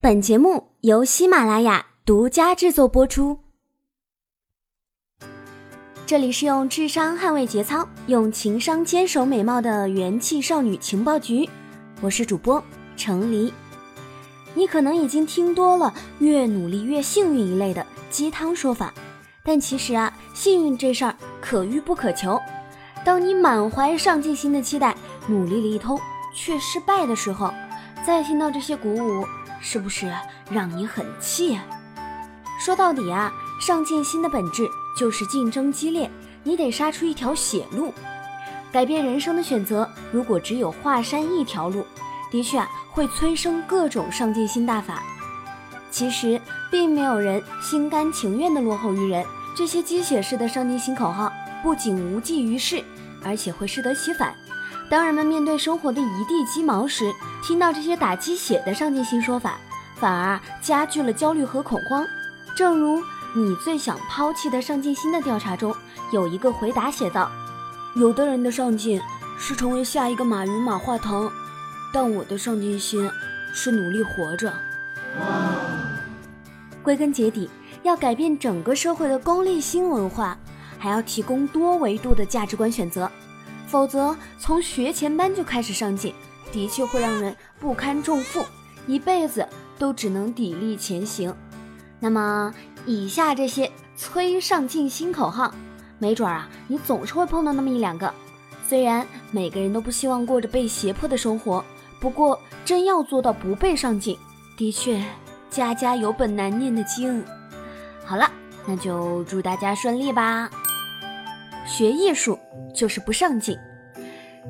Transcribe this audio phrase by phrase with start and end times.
[0.00, 3.40] 本节目由喜马拉雅独家制作播出。
[6.06, 11.50] 这里是用智商捍卫节操，用情商坚守美貌的元气少女情报局，
[12.00, 12.62] 我是主播
[12.96, 13.52] 程黎。
[14.54, 18.94] 你可能已经听多了“越努力越幸运”一类的鸡汤说法，
[19.42, 22.40] 但其实啊，幸运这事儿可遇不可求。
[23.04, 24.96] 当你满怀上进心的期待，
[25.26, 25.98] 努力了一通
[26.32, 27.52] 却失败的时候，
[28.06, 29.26] 再听到这些鼓舞，
[29.60, 30.12] 是不是
[30.50, 31.58] 让你很气？
[32.60, 36.10] 说到底啊，上进心的本质就是竞争激烈，
[36.42, 37.92] 你得杀出一条血路。
[38.72, 41.86] 改变人生的选择，如果只有华山一条路，
[42.30, 45.02] 的确啊，会催生各种上进心大法。
[45.90, 49.24] 其实并没有人心甘情愿的落后于人，
[49.56, 52.84] 这些鸡血式的上进心口号不仅无济于事。
[53.24, 54.32] 而且会适得其反。
[54.90, 59.58] 当人们面对生活的一地鸡毛时，听到这些打鸡血的上进心说法，
[59.96, 62.06] 反而加剧了焦虑和恐慌。
[62.56, 63.02] 正如
[63.34, 65.74] 你最想抛弃的上进心的调查中，
[66.10, 67.30] 有一个回答写道
[67.94, 68.98] ：“有的人的上进
[69.38, 71.30] 是成为下一个马云、马化腾，
[71.92, 73.10] 但我的上进心
[73.52, 74.50] 是努力活着。”
[76.82, 77.50] 归根结底，
[77.82, 80.38] 要改变整个社会的功利心文化。
[80.80, 83.10] 还要提供多维度的价值观选择，
[83.68, 86.14] 否则从学前班就开始上进，
[86.50, 88.44] 的确会让人不堪重负，
[88.86, 89.46] 一辈子
[89.78, 91.32] 都只能砥砺前行。
[92.00, 92.52] 那么，
[92.86, 95.52] 以下这些催上进新口号，
[95.98, 98.12] 没准啊，你总是会碰到那么一两个。
[98.66, 101.64] 虽然每个人都不希望过着被胁迫的生活，
[102.00, 104.16] 不过真要做到不被上进，
[104.56, 105.04] 的确
[105.50, 107.22] 家家有本难念的经。
[108.04, 108.30] 好了，
[108.64, 110.48] 那就祝大家顺利吧。
[111.68, 112.38] 学艺术
[112.74, 113.56] 就是不上进。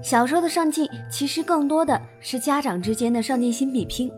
[0.00, 4.10] 小时候的上进，其实更多的是家长之间的上进心比拼。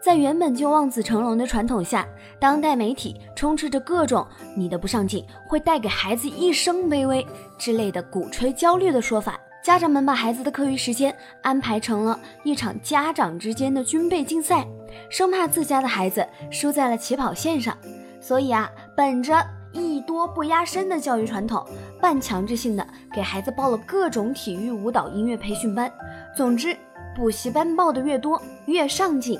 [0.00, 2.06] 在原本就望子成龙的传统下，
[2.38, 7.26] 当代媒体充斥着各种“你的不上进会带给孩子一生卑微”
[7.58, 9.40] 之类的鼓吹焦虑的说法。
[9.64, 14.66] 家长们把孩子的课余时间安排成了一场家长之间的军备竞赛，
[15.08, 17.76] 生怕自家的孩子输在了起跑线上。
[18.20, 19.34] 所以啊，本着
[19.72, 21.66] 艺多不压身的教育传统，
[22.00, 25.90] 半强制性的给孩子报了各种体育、舞蹈、音乐培训班。
[26.36, 26.76] 总之，
[27.14, 29.38] 补习班报的越多，越上进。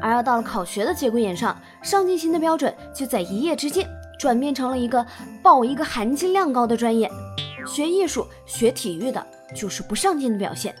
[0.00, 5.04] 而要到了考学的节骨眼上，上进心的标准就在一夜之间转变成了一个
[5.42, 7.10] 报一个含金量高的专业。
[7.66, 10.74] 学艺术、学体育的就是不上进的表现。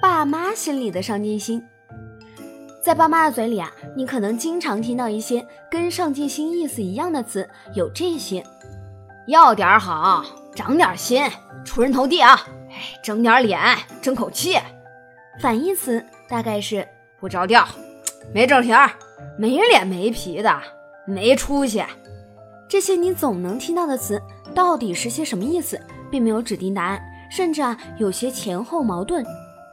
[0.00, 1.62] 爸妈心里的上进心。
[2.80, 8.42] 在爸妈的嘴里啊，你可能经常听到一些跟上进心意思一样的词，有这些：
[9.26, 10.24] 要点好，
[10.54, 11.24] 长点心，
[11.64, 12.40] 出人头地啊，
[12.70, 13.60] 哎，争点脸，
[14.00, 14.56] 争口气。
[15.40, 16.86] 反义词大概是
[17.20, 17.66] 不着调，
[18.32, 18.74] 没正形，
[19.36, 20.60] 没脸没皮的，
[21.06, 21.82] 没出息。
[22.68, 24.22] 这些你总能听到的词，
[24.54, 25.78] 到底是些什么意思，
[26.10, 29.24] 并没有指定答案，甚至啊，有些前后矛盾。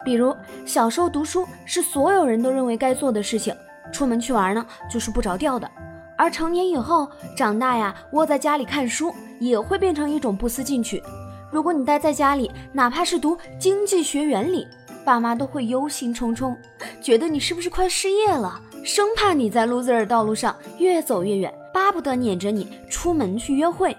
[0.05, 0.33] 比如
[0.65, 3.53] 小时候读书是所有人都认为该做的事情，
[3.91, 5.69] 出门去玩呢就是不着调的。
[6.17, 11.03] 而成年以后长大呀，窝在家里看书也会变成一种不思进取。
[11.51, 14.67] 如果你待在家里，哪怕是读经济学原理，
[15.03, 16.55] 爸妈都会忧心忡忡，
[17.01, 23.95] 觉得你是不是快失业了，生怕你在 loser 道路上越走越远，巴不得撵着你出门去约会。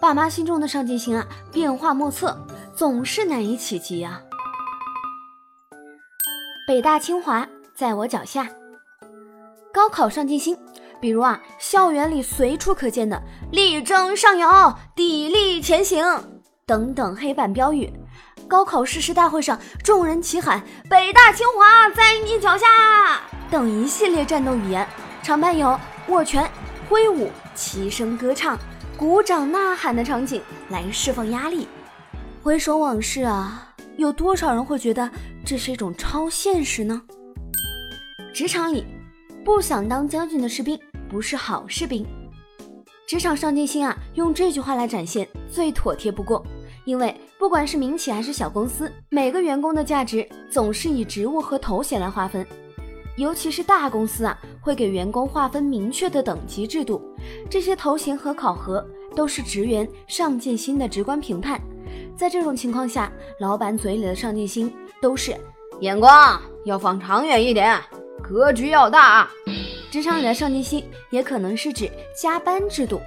[0.00, 2.36] 爸妈心中的上进心啊，变化莫测，
[2.74, 4.22] 总是难以企及啊。
[6.68, 8.46] 北大清华在我脚下。
[9.72, 10.54] 高考上进心，
[11.00, 14.46] 比如啊，校园里随处可见的“力争上游，
[14.94, 16.04] 砥砺前行”
[16.66, 17.88] 等等黑板标语；
[18.46, 22.66] 高考誓师大会上，众人齐喊“北大清华在你脚下”
[23.50, 24.86] 等一系列战斗语言，
[25.22, 26.46] 常伴有握拳、
[26.86, 28.58] 挥舞、齐声歌唱、
[28.94, 31.66] 鼓掌呐喊的场景来释放压力。
[32.42, 33.67] 回首往事啊。
[33.98, 35.10] 有多少人会觉得
[35.44, 37.02] 这是一种超现实呢？
[38.32, 38.84] 职场里，
[39.44, 40.78] 不想当将军的士兵
[41.10, 42.06] 不是好士兵。
[43.08, 46.46] 职场上进心啊，用这句话来展现最妥帖不过。
[46.84, 52.46] 因为不管是民企还是小公司，每个员工的价值总是以职务和头衔来划分。
[53.16, 57.02] 尤其是大公司啊，会给员工划分明确的等级制度，
[57.50, 58.86] 这些头衔和考核
[59.16, 61.60] 都是职员上进心的直观评判。
[62.18, 65.32] 在这种情况下，老板嘴里的上进心都是
[65.78, 67.80] 眼光要放长远一点，
[68.20, 69.28] 格局要大。
[69.88, 71.88] 职场里的上进心也可能是指
[72.20, 73.00] 加班制度，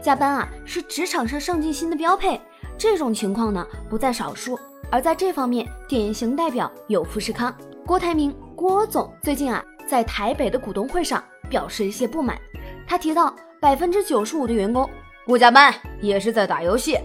[0.00, 2.40] 加班啊是职场上上进心的标配。
[2.78, 4.58] 这种情况呢不在少数，
[4.90, 12.40] 而在这方面典型代表有富士康郭台铭郭总最近啊在台北的股东会上表示一些不满。
[12.86, 14.88] 他提到，百分之九十五的员工
[15.26, 16.98] 不加班也是在打游戏，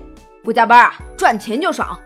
[0.43, 1.99] 不加班啊，赚钱就爽。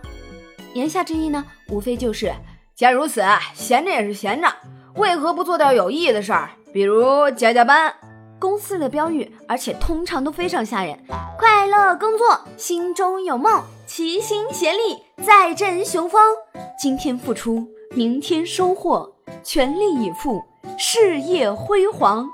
[0.73, 2.33] 言下之意呢，无非就是
[2.75, 4.47] 既然如此，闲着也是闲着，
[4.95, 6.49] 为何不做点有意义的事儿？
[6.71, 7.93] 比如加加班。
[8.39, 10.99] 公司的标语，而且通常都非常吓人：
[11.39, 16.21] 快乐工作，心中有梦，齐心协力，再振雄风。
[16.77, 19.09] 今天付出，明天收获，
[19.43, 20.43] 全力以赴，
[20.77, 22.29] 事业辉煌。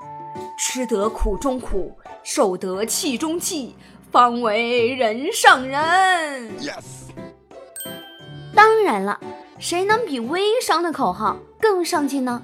[0.58, 3.76] 吃得苦中苦，受得气中气，
[4.10, 5.78] 方为人上人。
[6.58, 7.10] Yes。
[8.54, 9.18] 当然了，
[9.58, 12.42] 谁能比微商的口号更上进呢？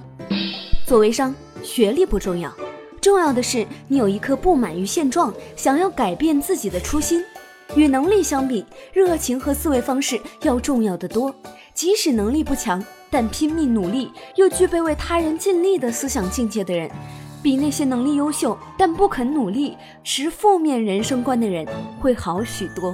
[0.85, 2.53] 做微商，学历不重要。
[3.01, 7.23] 重要的是，你有一颗不满于现状、想要改变自己的初心。
[7.75, 11.33] 与能力相比，热情和思维方式要重要的多。
[11.73, 16.89] 即使能力不强，但拼命努力又具备为他人尽力的思想境界的人，
[17.47, 21.65] 比那些能力优秀但不肯努力、持负面人生观的人
[21.97, 22.93] 会好许多。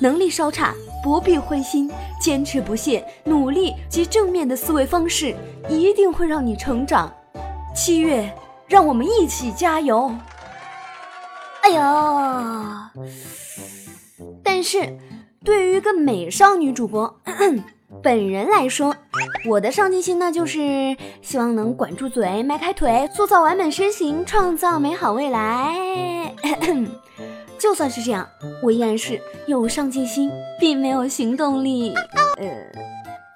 [0.00, 1.88] 能力稍差，不必灰心，
[2.20, 5.32] 坚持不懈，努力及正面的思维方式
[5.68, 7.08] 一定会让你成长。
[7.72, 8.28] 七月。
[8.66, 10.12] 让我们一起加油！
[11.62, 13.04] 哎呦，
[14.42, 14.98] 但是
[15.44, 17.20] 对于一个美少女主播
[18.02, 18.94] 本人来说，
[19.48, 26.34] 我的上进心呢，就是希望能管住嘴、迈开腿，塑造完美身形，创造美好未来。
[27.58, 28.28] 就算是这样，
[28.62, 30.30] 我依然是有上进心，
[30.60, 31.94] 并没有行动力。
[32.36, 32.46] 呃，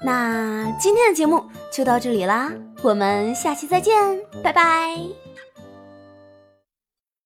[0.05, 2.53] 那今天的节目就到这里啦，
[2.83, 3.95] 我们下期再见，
[4.43, 5.28] 拜拜。